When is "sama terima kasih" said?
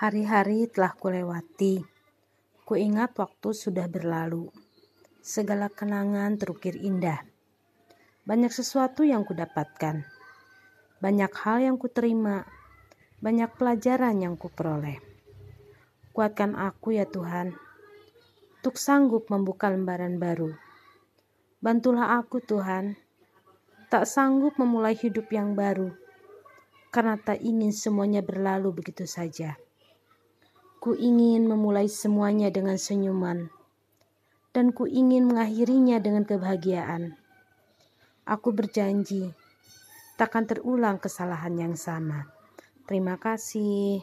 41.76-44.00